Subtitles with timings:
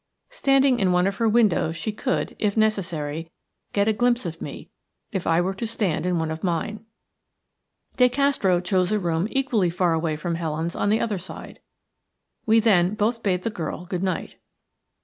[0.31, 3.31] Standing in one of her windows she could, if necessary,
[3.71, 4.67] get a glimpse of me
[5.11, 6.83] if I were to stand in one of mine.
[7.97, 11.59] De Castro chose a room equally far away from Helen's on the other side.
[12.47, 14.37] We then both bade the girl good night.